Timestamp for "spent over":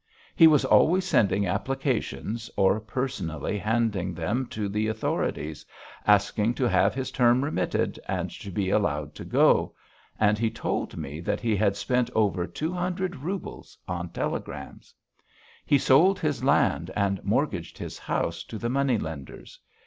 11.77-12.47